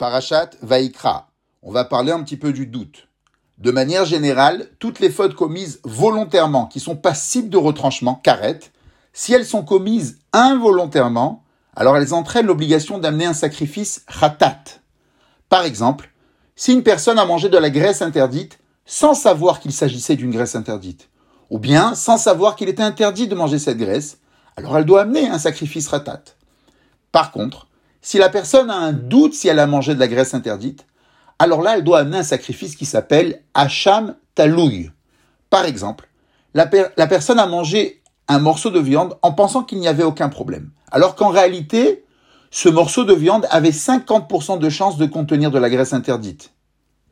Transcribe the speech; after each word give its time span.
Parachat 0.00 0.52
Vaikra. 0.62 1.28
On 1.62 1.72
va 1.72 1.84
parler 1.84 2.10
un 2.10 2.22
petit 2.22 2.38
peu 2.38 2.54
du 2.54 2.66
doute. 2.66 3.08
De 3.58 3.70
manière 3.70 4.06
générale, 4.06 4.70
toutes 4.78 4.98
les 4.98 5.10
fautes 5.10 5.34
commises 5.34 5.78
volontairement, 5.84 6.64
qui 6.64 6.80
sont 6.80 6.96
passibles 6.96 7.50
de 7.50 7.58
retranchement, 7.58 8.14
carrette, 8.14 8.72
si 9.12 9.34
elles 9.34 9.44
sont 9.44 9.62
commises 9.62 10.18
involontairement, 10.32 11.44
alors 11.76 11.98
elles 11.98 12.14
entraînent 12.14 12.46
l'obligation 12.46 12.96
d'amener 12.96 13.26
un 13.26 13.34
sacrifice 13.34 14.02
ratat. 14.08 14.62
Par 15.50 15.66
exemple, 15.66 16.10
si 16.56 16.72
une 16.72 16.82
personne 16.82 17.18
a 17.18 17.26
mangé 17.26 17.50
de 17.50 17.58
la 17.58 17.68
graisse 17.68 18.00
interdite 18.00 18.58
sans 18.86 19.12
savoir 19.12 19.60
qu'il 19.60 19.72
s'agissait 19.72 20.16
d'une 20.16 20.30
graisse 20.30 20.56
interdite, 20.56 21.10
ou 21.50 21.58
bien 21.58 21.94
sans 21.94 22.16
savoir 22.16 22.56
qu'il 22.56 22.70
était 22.70 22.82
interdit 22.82 23.28
de 23.28 23.34
manger 23.34 23.58
cette 23.58 23.76
graisse, 23.76 24.16
alors 24.56 24.78
elle 24.78 24.86
doit 24.86 25.02
amener 25.02 25.28
un 25.28 25.38
sacrifice 25.38 25.88
ratat. 25.88 26.22
Par 27.12 27.32
contre, 27.32 27.66
si 28.02 28.18
la 28.18 28.28
personne 28.28 28.70
a 28.70 28.76
un 28.76 28.92
doute 28.92 29.34
si 29.34 29.48
elle 29.48 29.58
a 29.58 29.66
mangé 29.66 29.94
de 29.94 30.00
la 30.00 30.08
graisse 30.08 30.34
interdite, 30.34 30.86
alors 31.38 31.62
là, 31.62 31.76
elle 31.76 31.84
doit 31.84 32.00
amener 32.00 32.18
un 32.18 32.22
sacrifice 32.22 32.76
qui 32.76 32.84
s'appelle 32.84 33.42
Hacham 33.54 34.14
Talouille. 34.34 34.90
Par 35.48 35.64
exemple, 35.64 36.08
la, 36.52 36.66
personne 36.66 37.38
a 37.38 37.46
mangé 37.46 38.02
un 38.28 38.38
morceau 38.38 38.70
de 38.70 38.78
viande 38.78 39.16
en 39.22 39.32
pensant 39.32 39.64
qu'il 39.64 39.78
n'y 39.78 39.88
avait 39.88 40.04
aucun 40.04 40.28
problème. 40.28 40.70
Alors 40.90 41.14
qu'en 41.14 41.28
réalité, 41.28 42.04
ce 42.50 42.68
morceau 42.68 43.04
de 43.04 43.14
viande 43.14 43.46
avait 43.50 43.70
50% 43.70 44.58
de 44.58 44.68
chance 44.68 44.98
de 44.98 45.06
contenir 45.06 45.50
de 45.50 45.58
la 45.58 45.70
graisse 45.70 45.92
interdite. 45.92 46.52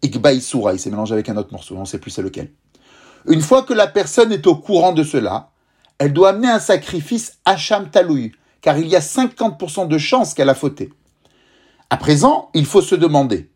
Ikbaïsoura, 0.02 0.74
il 0.74 0.78
s'est 0.78 0.90
mélangé 0.90 1.14
avec 1.14 1.28
un 1.28 1.36
autre 1.36 1.52
morceau, 1.52 1.76
on 1.76 1.80
ne 1.80 1.86
sait 1.86 1.98
plus 1.98 2.10
c'est 2.10 2.22
lequel. 2.22 2.52
Une 3.26 3.40
fois 3.40 3.62
que 3.62 3.72
la 3.74 3.86
personne 3.86 4.30
est 4.30 4.46
au 4.46 4.56
courant 4.56 4.92
de 4.92 5.04
cela, 5.04 5.50
elle 5.98 6.12
doit 6.12 6.30
amener 6.30 6.48
un 6.48 6.60
sacrifice 6.60 7.38
Hacham 7.44 7.90
Talouille, 7.90 8.32
car 8.60 8.78
il 8.78 8.88
y 8.88 8.96
a 8.96 9.00
50% 9.00 9.88
de 9.88 9.98
chances 9.98 10.34
qu'elle 10.34 10.48
a 10.48 10.54
fauté. 10.54 10.90
À 11.90 11.96
présent, 11.96 12.50
il 12.54 12.66
faut 12.66 12.82
se 12.82 12.94
demander, 12.94 13.50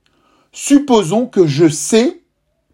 supposons 0.53 1.27
que 1.27 1.47
je 1.47 1.69
sais 1.69 2.23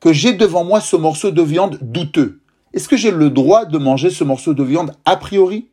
que 0.00 0.12
j'ai 0.12 0.32
devant 0.32 0.64
moi 0.64 0.80
ce 0.80 0.96
morceau 0.96 1.30
de 1.30 1.42
viande 1.42 1.78
douteux. 1.82 2.40
Est-ce 2.72 2.88
que 2.88 2.96
j'ai 2.96 3.10
le 3.10 3.30
droit 3.30 3.64
de 3.64 3.78
manger 3.78 4.10
ce 4.10 4.24
morceau 4.24 4.54
de 4.54 4.62
viande 4.62 4.94
a 5.04 5.16
priori, 5.16 5.70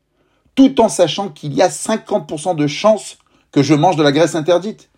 tout 0.56 0.82
en 0.82 0.90
sachant 0.90 1.30
qu'il 1.30 1.54
y 1.54 1.62
a 1.62 1.68
50% 1.68 2.56
de 2.56 2.68
chances 2.68 3.18
que 3.52 3.62
je 3.62 3.74
mange 3.74 3.96
de 3.96 4.04
la 4.04 4.12
graisse 4.12 4.36
interdite? 4.36 4.90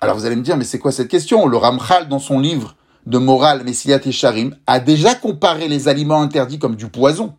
Alors 0.00 0.16
vous 0.16 0.26
allez 0.26 0.36
me 0.36 0.42
dire, 0.42 0.56
mais 0.56 0.64
c'est 0.64 0.78
quoi 0.78 0.92
cette 0.92 1.08
question? 1.08 1.46
Le 1.46 1.56
Ramchal, 1.56 2.08
dans 2.08 2.18
son 2.18 2.38
livre 2.38 2.76
de 3.06 3.18
morale 3.18 3.64
Messilat 3.64 4.00
et 4.04 4.12
Sharim, 4.12 4.56
a 4.66 4.80
déjà 4.80 5.14
comparé 5.14 5.68
les 5.68 5.88
aliments 5.88 6.20
interdits 6.20 6.58
comme 6.58 6.76
du 6.76 6.88
poison. 6.88 7.34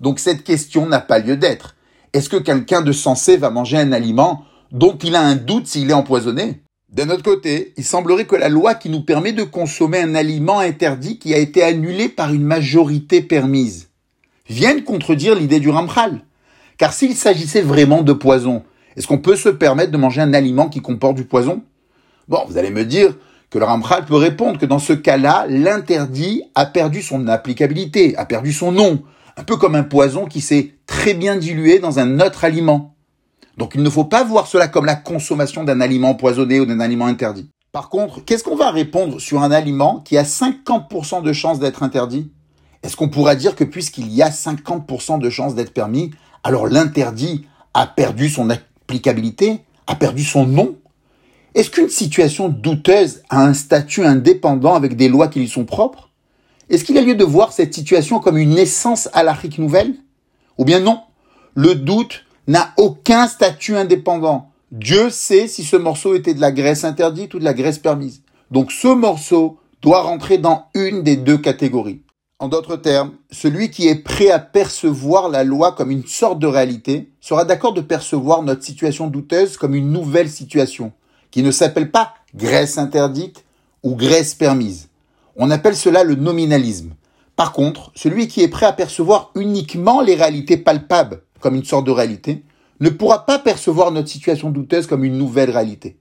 Donc 0.00 0.18
cette 0.18 0.44
question 0.44 0.86
n'a 0.86 1.00
pas 1.00 1.18
lieu 1.18 1.36
d'être. 1.36 1.75
Est-ce 2.12 2.28
que 2.28 2.36
quelqu'un 2.36 2.82
de 2.82 2.92
sensé 2.92 3.36
va 3.36 3.50
manger 3.50 3.78
un 3.78 3.92
aliment 3.92 4.44
dont 4.72 4.96
il 4.96 5.14
a 5.16 5.20
un 5.20 5.36
doute 5.36 5.66
s'il 5.66 5.90
est 5.90 5.94
empoisonné? 5.94 6.62
D'un 6.92 7.10
autre 7.10 7.22
côté, 7.22 7.74
il 7.76 7.84
semblerait 7.84 8.26
que 8.26 8.36
la 8.36 8.48
loi 8.48 8.74
qui 8.74 8.88
nous 8.88 9.02
permet 9.02 9.32
de 9.32 9.42
consommer 9.42 10.00
un 10.00 10.14
aliment 10.14 10.60
interdit 10.60 11.18
qui 11.18 11.34
a 11.34 11.38
été 11.38 11.62
annulé 11.62 12.08
par 12.08 12.32
une 12.32 12.44
majorité 12.44 13.20
permise 13.20 13.88
vienne 14.48 14.84
contredire 14.84 15.34
l'idée 15.34 15.60
du 15.60 15.70
Ramchal. 15.70 16.20
Car 16.78 16.92
s'il 16.92 17.16
s'agissait 17.16 17.62
vraiment 17.62 18.02
de 18.02 18.12
poison, 18.12 18.62
est-ce 18.96 19.06
qu'on 19.06 19.18
peut 19.18 19.36
se 19.36 19.48
permettre 19.48 19.90
de 19.90 19.96
manger 19.96 20.20
un 20.20 20.34
aliment 20.34 20.68
qui 20.68 20.80
comporte 20.80 21.16
du 21.16 21.24
poison? 21.24 21.62
Bon, 22.28 22.44
vous 22.48 22.58
allez 22.58 22.70
me 22.70 22.84
dire 22.84 23.14
que 23.50 23.58
le 23.58 23.64
Ramchal 23.64 24.04
peut 24.04 24.16
répondre 24.16 24.58
que 24.58 24.66
dans 24.66 24.78
ce 24.78 24.92
cas-là, 24.92 25.46
l'interdit 25.48 26.42
a 26.54 26.66
perdu 26.66 27.02
son 27.02 27.28
applicabilité, 27.28 28.16
a 28.16 28.24
perdu 28.24 28.52
son 28.52 28.72
nom, 28.72 29.02
un 29.36 29.44
peu 29.44 29.56
comme 29.56 29.74
un 29.74 29.82
poison 29.82 30.24
qui 30.24 30.40
s'est 30.40 30.74
très 30.86 31.14
bien 31.14 31.36
dilué 31.36 31.78
dans 31.78 31.98
un 31.98 32.20
autre 32.20 32.44
aliment. 32.44 32.96
Donc 33.58 33.72
il 33.74 33.82
ne 33.82 33.90
faut 33.90 34.04
pas 34.04 34.24
voir 34.24 34.46
cela 34.46 34.68
comme 34.68 34.86
la 34.86 34.94
consommation 34.94 35.64
d'un 35.64 35.80
aliment 35.80 36.10
empoisonné 36.10 36.60
ou 36.60 36.66
d'un 36.66 36.80
aliment 36.80 37.06
interdit. 37.06 37.50
Par 37.72 37.90
contre, 37.90 38.24
qu'est-ce 38.24 38.44
qu'on 38.44 38.56
va 38.56 38.70
répondre 38.70 39.20
sur 39.20 39.42
un 39.42 39.50
aliment 39.50 40.00
qui 40.00 40.16
a 40.16 40.22
50% 40.22 41.22
de 41.22 41.32
chances 41.32 41.58
d'être 41.58 41.82
interdit? 41.82 42.30
Est-ce 42.82 42.96
qu'on 42.96 43.08
pourra 43.08 43.34
dire 43.34 43.54
que 43.54 43.64
puisqu'il 43.64 44.08
y 44.08 44.22
a 44.22 44.30
50% 44.30 45.18
de 45.18 45.30
chances 45.30 45.54
d'être 45.54 45.74
permis, 45.74 46.12
alors 46.42 46.66
l'interdit 46.66 47.46
a 47.74 47.86
perdu 47.86 48.30
son 48.30 48.48
applicabilité, 48.48 49.60
a 49.86 49.94
perdu 49.94 50.24
son 50.24 50.46
nom? 50.46 50.76
Est-ce 51.54 51.70
qu'une 51.70 51.88
situation 51.88 52.48
douteuse 52.48 53.22
a 53.28 53.42
un 53.42 53.54
statut 53.54 54.04
indépendant 54.04 54.74
avec 54.74 54.96
des 54.96 55.08
lois 55.08 55.28
qui 55.28 55.40
lui 55.40 55.48
sont 55.48 55.64
propres? 55.64 56.10
Est-ce 56.68 56.84
qu'il 56.84 56.96
y 56.96 56.98
a 56.98 57.02
lieu 57.02 57.14
de 57.14 57.24
voir 57.24 57.52
cette 57.52 57.74
situation 57.74 58.18
comme 58.18 58.36
une 58.36 58.58
essence 58.58 59.08
alarique 59.12 59.58
nouvelle? 59.58 59.94
Ou 60.58 60.64
bien 60.64 60.80
non, 60.80 61.00
le 61.54 61.76
doute 61.76 62.24
n'a 62.48 62.72
aucun 62.76 63.28
statut 63.28 63.76
indépendant. 63.76 64.50
Dieu 64.72 65.10
sait 65.10 65.46
si 65.46 65.62
ce 65.62 65.76
morceau 65.76 66.16
était 66.16 66.34
de 66.34 66.40
la 66.40 66.50
graisse 66.50 66.82
interdite 66.82 67.34
ou 67.34 67.38
de 67.38 67.44
la 67.44 67.54
graisse 67.54 67.78
permise. 67.78 68.22
Donc 68.50 68.72
ce 68.72 68.88
morceau 68.88 69.58
doit 69.80 70.02
rentrer 70.02 70.38
dans 70.38 70.66
une 70.74 71.04
des 71.04 71.16
deux 71.16 71.38
catégories. 71.38 72.02
En 72.40 72.48
d'autres 72.48 72.76
termes, 72.76 73.12
celui 73.30 73.70
qui 73.70 73.86
est 73.86 74.02
prêt 74.02 74.30
à 74.30 74.40
percevoir 74.40 75.28
la 75.28 75.44
loi 75.44 75.72
comme 75.72 75.92
une 75.92 76.06
sorte 76.06 76.40
de 76.40 76.48
réalité 76.48 77.12
sera 77.20 77.44
d'accord 77.44 77.74
de 77.74 77.80
percevoir 77.80 78.42
notre 78.42 78.64
situation 78.64 79.06
douteuse 79.06 79.56
comme 79.56 79.76
une 79.76 79.92
nouvelle 79.92 80.28
situation, 80.28 80.92
qui 81.30 81.44
ne 81.44 81.52
s'appelle 81.52 81.92
pas 81.92 82.14
graisse 82.34 82.76
interdite 82.76 83.44
ou 83.84 83.94
graisse 83.94 84.34
permise. 84.34 84.88
On 85.38 85.50
appelle 85.50 85.76
cela 85.76 86.04
le 86.04 86.14
nominalisme. 86.14 86.94
Par 87.36 87.52
contre, 87.52 87.92
celui 87.94 88.28
qui 88.28 88.42
est 88.42 88.48
prêt 88.48 88.66
à 88.66 88.72
percevoir 88.72 89.30
uniquement 89.34 90.00
les 90.00 90.14
réalités 90.14 90.56
palpables 90.56 91.22
comme 91.40 91.54
une 91.54 91.64
sorte 91.64 91.86
de 91.86 91.90
réalité, 91.90 92.44
ne 92.80 92.88
pourra 92.88 93.26
pas 93.26 93.38
percevoir 93.38 93.90
notre 93.90 94.08
situation 94.08 94.50
douteuse 94.50 94.86
comme 94.86 95.04
une 95.04 95.18
nouvelle 95.18 95.50
réalité. 95.50 95.98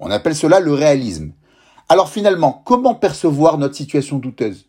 On 0.00 0.10
appelle 0.10 0.34
cela 0.34 0.60
le 0.60 0.72
réalisme. 0.72 1.32
Alors 1.88 2.08
finalement, 2.08 2.62
comment 2.64 2.94
percevoir 2.94 3.58
notre 3.58 3.74
situation 3.74 4.18
douteuse? 4.18 4.66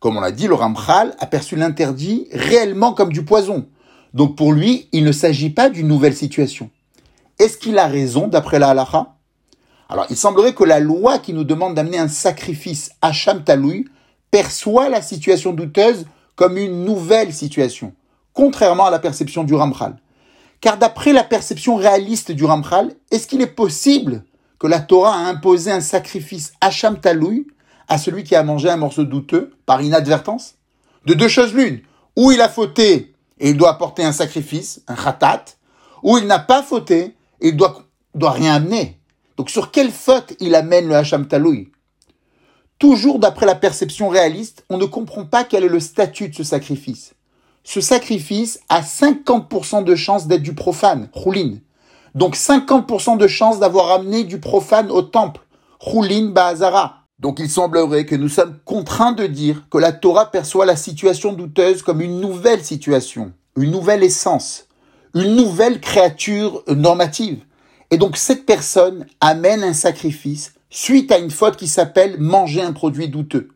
Comme 0.00 0.16
on 0.16 0.20
l'a 0.20 0.32
dit, 0.32 0.48
le 0.48 0.54
Ramchal 0.54 1.14
a 1.18 1.26
perçu 1.26 1.56
l'interdit 1.56 2.28
réellement 2.32 2.92
comme 2.92 3.12
du 3.12 3.24
poison. 3.24 3.66
Donc 4.14 4.36
pour 4.36 4.52
lui, 4.52 4.88
il 4.92 5.04
ne 5.04 5.12
s'agit 5.12 5.50
pas 5.50 5.68
d'une 5.68 5.88
nouvelle 5.88 6.16
situation. 6.16 6.70
Est-ce 7.38 7.58
qu'il 7.58 7.78
a 7.78 7.86
raison 7.86 8.28
d'après 8.28 8.58
la 8.58 8.70
halacha? 8.70 9.15
Alors 9.88 10.06
il 10.10 10.16
semblerait 10.16 10.54
que 10.54 10.64
la 10.64 10.80
loi 10.80 11.18
qui 11.18 11.32
nous 11.32 11.44
demande 11.44 11.74
d'amener 11.74 11.98
un 11.98 12.08
sacrifice 12.08 12.90
à 13.02 13.12
Taloui 13.44 13.86
perçoit 14.30 14.88
la 14.88 15.02
situation 15.02 15.52
douteuse 15.52 16.06
comme 16.34 16.58
une 16.58 16.84
nouvelle 16.84 17.32
situation, 17.32 17.94
contrairement 18.32 18.86
à 18.86 18.90
la 18.90 18.98
perception 18.98 19.44
du 19.44 19.54
Ramchal. 19.54 19.96
Car 20.60 20.78
d'après 20.78 21.12
la 21.12 21.24
perception 21.24 21.76
réaliste 21.76 22.32
du 22.32 22.44
Ramchal, 22.44 22.94
est-ce 23.10 23.26
qu'il 23.26 23.42
est 23.42 23.46
possible 23.46 24.24
que 24.58 24.66
la 24.66 24.80
Torah 24.80 25.14
a 25.14 25.28
imposé 25.28 25.70
un 25.70 25.80
sacrifice 25.80 26.52
Hacham 26.60 26.98
Taloui 26.98 27.46
à 27.88 27.98
celui 27.98 28.24
qui 28.24 28.34
a 28.34 28.42
mangé 28.42 28.68
un 28.68 28.76
morceau 28.76 29.04
douteux 29.04 29.54
par 29.64 29.82
inadvertance? 29.82 30.54
De 31.04 31.14
deux 31.14 31.28
choses 31.28 31.54
l'une, 31.54 31.80
ou 32.16 32.32
il 32.32 32.40
a 32.40 32.48
fauté 32.48 33.14
et 33.38 33.50
il 33.50 33.56
doit 33.56 33.70
apporter 33.70 34.02
un 34.02 34.12
sacrifice, 34.12 34.82
un 34.88 34.96
khatat, 34.96 35.44
ou 36.02 36.18
il 36.18 36.26
n'a 36.26 36.38
pas 36.38 36.62
fauté 36.62 37.14
et 37.40 37.48
il 37.48 37.56
doit, 37.56 37.84
doit 38.14 38.32
rien 38.32 38.54
amener. 38.54 38.98
Donc 39.36 39.50
sur 39.50 39.70
quelle 39.70 39.90
faute 39.90 40.34
il 40.40 40.54
amène 40.54 40.88
le 40.88 40.96
Hacham 40.96 41.28
Taloui? 41.28 41.70
Toujours 42.78 43.18
d'après 43.18 43.46
la 43.46 43.54
perception 43.54 44.08
réaliste, 44.08 44.64
on 44.68 44.78
ne 44.78 44.84
comprend 44.84 45.24
pas 45.24 45.44
quel 45.44 45.64
est 45.64 45.68
le 45.68 45.80
statut 45.80 46.28
de 46.28 46.34
ce 46.34 46.44
sacrifice. 46.44 47.14
Ce 47.64 47.80
sacrifice 47.80 48.60
a 48.68 48.80
50% 48.80 49.82
de 49.82 49.94
chance 49.94 50.26
d'être 50.26 50.42
du 50.42 50.54
profane, 50.54 51.08
roulin. 51.12 51.56
Donc 52.14 52.36
50% 52.36 53.16
de 53.18 53.26
chance 53.26 53.58
d'avoir 53.58 53.90
amené 53.90 54.24
du 54.24 54.40
profane 54.40 54.90
au 54.90 55.02
temple, 55.02 55.40
roulin 55.80 56.30
Bahazara. 56.30 57.06
Donc 57.18 57.38
il 57.40 57.48
semblerait 57.48 58.04
que 58.04 58.14
nous 58.14 58.28
sommes 58.28 58.58
contraints 58.64 59.12
de 59.12 59.26
dire 59.26 59.64
que 59.70 59.78
la 59.78 59.92
Torah 59.92 60.30
perçoit 60.30 60.66
la 60.66 60.76
situation 60.76 61.32
douteuse 61.32 61.82
comme 61.82 62.02
une 62.02 62.20
nouvelle 62.20 62.62
situation, 62.62 63.32
une 63.56 63.70
nouvelle 63.70 64.02
essence, 64.02 64.68
une 65.14 65.34
nouvelle 65.34 65.80
créature 65.80 66.62
normative. 66.68 67.40
Et 67.90 67.98
donc 67.98 68.16
cette 68.16 68.46
personne 68.46 69.06
amène 69.20 69.62
un 69.62 69.72
sacrifice 69.72 70.54
suite 70.70 71.12
à 71.12 71.18
une 71.18 71.30
faute 71.30 71.56
qui 71.56 71.68
s'appelle 71.68 72.18
manger 72.18 72.62
un 72.62 72.72
produit 72.72 73.08
douteux. 73.08 73.48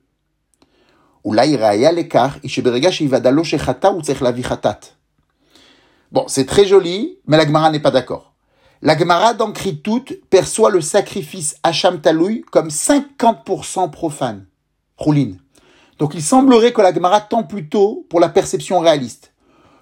Bon, 6.12 6.24
c'est 6.28 6.46
très 6.46 6.64
joli, 6.64 7.18
mais 7.26 7.36
la 7.36 7.46
Gemara 7.46 7.70
n'est 7.70 7.80
pas 7.80 7.90
d'accord. 7.90 8.32
La 8.82 8.96
Gemara 8.96 9.34
dans 9.34 9.52
perçoit 10.30 10.70
le 10.70 10.80
sacrifice 10.80 11.56
Hacham 11.62 12.00
Taloui 12.00 12.42
comme 12.50 12.68
50% 12.68 13.90
profane. 13.90 14.46
Donc 15.98 16.14
il 16.14 16.22
semblerait 16.22 16.72
que 16.72 16.80
la 16.80 16.94
Gemara 16.94 17.20
tend 17.20 17.42
plutôt 17.42 18.06
pour 18.08 18.20
la 18.20 18.30
perception 18.30 18.80
réaliste. 18.80 19.32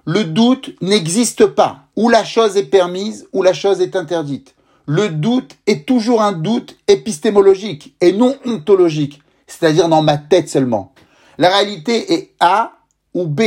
Le 0.09 0.25
doute 0.25 0.71
n'existe 0.81 1.47
pas. 1.47 1.81
Ou 1.97 2.09
la 2.09 2.25
chose 2.25 2.57
est 2.57 2.65
permise, 2.65 3.27
ou 3.33 3.43
la 3.43 3.53
chose 3.53 3.81
est 3.81 3.95
interdite 3.95 4.55
le 4.89 5.11
doute 5.11 5.59
est 5.67 5.87
toujours 5.87 6.23
un 6.23 6.33
doute 6.33 6.79
épistémologique 6.89 7.95
et 8.01 8.15
non 8.15 8.35
ontologique, 8.47 9.21
c'est-à-dire 9.47 9.91
dans 9.91 10.01
ma 10.01 10.17
tête 10.17 10.49
seulement. 10.49 10.95
La 11.37 11.51
réalité 11.51 12.15
est 12.15 12.33
A 12.41 12.73
ou 13.13 13.27
B. 13.27 13.43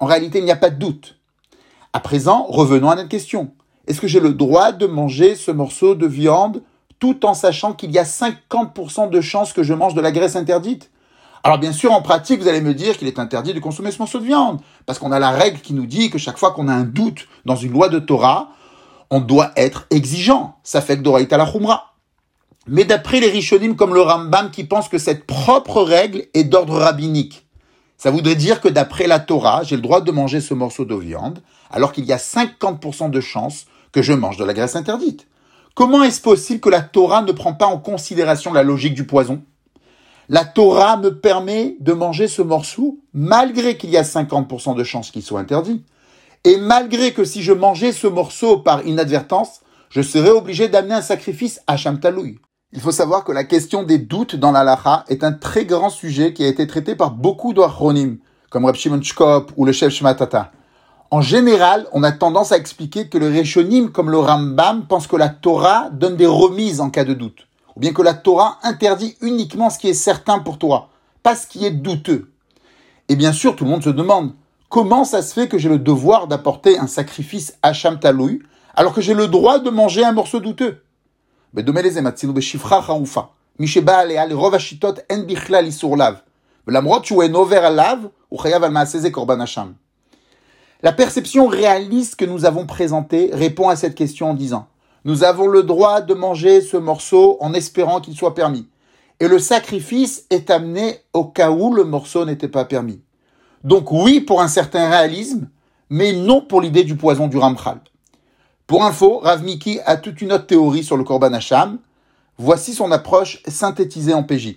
En 0.00 0.04
réalité, 0.04 0.38
il 0.38 0.44
n'y 0.44 0.50
a 0.50 0.56
pas 0.56 0.68
de 0.68 0.78
doute. 0.78 1.16
À 1.94 2.00
présent, 2.00 2.44
revenons 2.46 2.90
à 2.90 2.94
notre 2.94 3.08
question. 3.08 3.52
Est-ce 3.86 4.02
que 4.02 4.06
j'ai 4.06 4.20
le 4.20 4.34
droit 4.34 4.72
de 4.72 4.84
manger 4.84 5.34
ce 5.34 5.50
morceau 5.50 5.94
de 5.94 6.06
viande 6.06 6.60
tout 6.98 7.24
en 7.24 7.32
sachant 7.32 7.72
qu'il 7.72 7.90
y 7.90 7.98
a 7.98 8.04
50% 8.04 9.08
de 9.08 9.20
chances 9.22 9.54
que 9.54 9.62
je 9.62 9.72
mange 9.72 9.94
de 9.94 10.02
la 10.02 10.12
graisse 10.12 10.36
interdite? 10.36 10.90
Alors 11.48 11.58
bien 11.58 11.72
sûr, 11.72 11.92
en 11.92 12.02
pratique, 12.02 12.42
vous 12.42 12.48
allez 12.48 12.60
me 12.60 12.74
dire 12.74 12.98
qu'il 12.98 13.08
est 13.08 13.18
interdit 13.18 13.54
de 13.54 13.58
consommer 13.58 13.90
ce 13.90 13.98
morceau 14.00 14.20
de 14.20 14.26
viande, 14.26 14.60
parce 14.84 14.98
qu'on 14.98 15.12
a 15.12 15.18
la 15.18 15.30
règle 15.30 15.60
qui 15.60 15.72
nous 15.72 15.86
dit 15.86 16.10
que 16.10 16.18
chaque 16.18 16.36
fois 16.36 16.50
qu'on 16.50 16.68
a 16.68 16.74
un 16.74 16.84
doute 16.84 17.26
dans 17.46 17.56
une 17.56 17.72
loi 17.72 17.88
de 17.88 17.98
Torah, 17.98 18.50
on 19.08 19.20
doit 19.20 19.52
être 19.56 19.86
exigeant. 19.88 20.58
Ça 20.62 20.82
fait 20.82 20.98
que 20.98 21.02
d'oraïta 21.02 21.38
la 21.38 21.50
khumra. 21.50 21.94
Mais 22.66 22.84
d'après 22.84 23.20
les 23.20 23.30
Rishonim 23.30 23.76
comme 23.76 23.94
le 23.94 24.02
Rambam 24.02 24.50
qui 24.50 24.64
pensent 24.64 24.90
que 24.90 24.98
cette 24.98 25.26
propre 25.26 25.80
règle 25.80 26.26
est 26.34 26.44
d'ordre 26.44 26.76
rabbinique, 26.76 27.46
ça 27.96 28.10
voudrait 28.10 28.36
dire 28.36 28.60
que 28.60 28.68
d'après 28.68 29.06
la 29.06 29.18
Torah, 29.18 29.62
j'ai 29.62 29.76
le 29.76 29.80
droit 29.80 30.02
de 30.02 30.12
manger 30.12 30.42
ce 30.42 30.52
morceau 30.52 30.84
de 30.84 30.96
viande, 30.96 31.38
alors 31.70 31.92
qu'il 31.92 32.04
y 32.04 32.12
a 32.12 32.18
50% 32.18 33.08
de 33.08 33.20
chances 33.22 33.64
que 33.92 34.02
je 34.02 34.12
mange 34.12 34.36
de 34.36 34.44
la 34.44 34.52
graisse 34.52 34.76
interdite. 34.76 35.26
Comment 35.74 36.02
est-ce 36.02 36.20
possible 36.20 36.60
que 36.60 36.68
la 36.68 36.82
Torah 36.82 37.22
ne 37.22 37.32
prend 37.32 37.54
pas 37.54 37.68
en 37.68 37.78
considération 37.78 38.52
la 38.52 38.62
logique 38.62 38.92
du 38.92 39.06
poison? 39.06 39.40
La 40.30 40.44
Torah 40.44 40.98
me 40.98 41.18
permet 41.18 41.76
de 41.80 41.94
manger 41.94 42.28
ce 42.28 42.42
morceau 42.42 43.00
malgré 43.14 43.78
qu'il 43.78 43.88
y 43.88 43.96
a 43.96 44.02
50% 44.02 44.76
de 44.76 44.84
chances 44.84 45.10
qu'il 45.10 45.22
soit 45.22 45.40
interdit. 45.40 45.84
Et 46.44 46.58
malgré 46.58 47.12
que 47.12 47.24
si 47.24 47.42
je 47.42 47.52
mangeais 47.52 47.92
ce 47.92 48.06
morceau 48.06 48.58
par 48.58 48.86
inadvertance, 48.86 49.60
je 49.88 50.02
serais 50.02 50.30
obligé 50.30 50.68
d'amener 50.68 50.94
un 50.94 51.02
sacrifice 51.02 51.62
à 51.66 51.78
Shamtaloui. 51.78 52.38
Il 52.74 52.80
faut 52.80 52.92
savoir 52.92 53.24
que 53.24 53.32
la 53.32 53.44
question 53.44 53.82
des 53.82 53.96
doutes 53.96 54.36
dans 54.36 54.52
la 54.52 55.04
est 55.08 55.24
un 55.24 55.32
très 55.32 55.64
grand 55.64 55.88
sujet 55.88 56.34
qui 56.34 56.44
a 56.44 56.48
été 56.48 56.66
traité 56.66 56.94
par 56.94 57.12
beaucoup 57.12 57.54
d'Achronim, 57.54 58.18
comme 58.50 58.66
Reb 58.66 58.74
Shimon 58.74 59.00
ou 59.56 59.64
le 59.64 59.72
chef 59.72 59.94
Shmatata. 59.94 60.52
En 61.10 61.22
général, 61.22 61.86
on 61.92 62.02
a 62.02 62.12
tendance 62.12 62.52
à 62.52 62.58
expliquer 62.58 63.08
que 63.08 63.16
le 63.16 63.28
Rishonim, 63.28 63.90
comme 63.90 64.10
le 64.10 64.18
Rambam, 64.18 64.86
pense 64.86 65.06
que 65.06 65.16
la 65.16 65.30
Torah 65.30 65.88
donne 65.90 66.16
des 66.16 66.26
remises 66.26 66.82
en 66.82 66.90
cas 66.90 67.04
de 67.04 67.14
doute, 67.14 67.47
bien 67.78 67.92
que 67.92 68.02
la 68.02 68.14
Torah 68.14 68.58
interdit 68.62 69.16
uniquement 69.22 69.70
ce 69.70 69.78
qui 69.78 69.88
est 69.88 69.94
certain 69.94 70.40
pour 70.40 70.58
toi, 70.58 70.90
pas 71.22 71.36
ce 71.36 71.46
qui 71.46 71.64
est 71.64 71.70
douteux. 71.70 72.30
Et 73.08 73.16
bien 73.16 73.32
sûr, 73.32 73.56
tout 73.56 73.64
le 73.64 73.70
monde 73.70 73.84
se 73.84 73.88
demande, 73.90 74.34
comment 74.68 75.04
ça 75.04 75.22
se 75.22 75.32
fait 75.32 75.48
que 75.48 75.58
j'ai 75.58 75.68
le 75.68 75.78
devoir 75.78 76.26
d'apporter 76.26 76.78
un 76.78 76.86
sacrifice 76.86 77.56
à 77.62 77.72
Shamtaloui, 77.72 78.42
alors 78.74 78.92
que 78.92 79.00
j'ai 79.00 79.14
le 79.14 79.28
droit 79.28 79.60
de 79.60 79.70
manger 79.70 80.04
un 80.04 80.12
morceau 80.12 80.40
douteux? 80.40 80.82
La 90.82 90.92
perception 90.92 91.46
réaliste 91.46 92.16
que 92.16 92.24
nous 92.24 92.44
avons 92.44 92.66
présentée 92.66 93.30
répond 93.32 93.68
à 93.68 93.76
cette 93.76 93.94
question 93.94 94.30
en 94.30 94.34
disant 94.34 94.68
Nous 95.04 95.24
avons 95.24 95.46
le 95.46 95.62
droit 95.62 96.00
de 96.00 96.14
manger 96.14 96.60
ce 96.60 96.76
morceau 96.76 97.36
en 97.40 97.54
espérant 97.54 98.00
qu'il 98.00 98.16
soit 98.16 98.34
permis. 98.34 98.68
Et 99.20 99.28
le 99.28 99.38
sacrifice 99.38 100.26
est 100.30 100.50
amené 100.50 100.98
au 101.12 101.24
cas 101.24 101.50
où 101.50 101.72
le 101.72 101.84
morceau 101.84 102.24
n'était 102.24 102.48
pas 102.48 102.64
permis. 102.64 103.00
Donc 103.64 103.90
oui 103.90 104.20
pour 104.20 104.40
un 104.40 104.48
certain 104.48 104.88
réalisme, 104.88 105.48
mais 105.90 106.12
non 106.12 106.40
pour 106.40 106.60
l'idée 106.60 106.84
du 106.84 106.96
poison 106.96 107.26
du 107.26 107.38
Ramchal. 107.38 107.80
Pour 108.66 108.84
info, 108.84 109.20
Rav 109.22 109.42
Miki 109.42 109.80
a 109.86 109.96
toute 109.96 110.20
une 110.20 110.32
autre 110.32 110.46
théorie 110.46 110.84
sur 110.84 110.96
le 110.96 111.04
Korban 111.04 111.32
Hacham. 111.32 111.78
Voici 112.36 112.74
son 112.74 112.92
approche 112.92 113.42
synthétisée 113.48 114.14
en 114.14 114.22
PJ. 114.22 114.56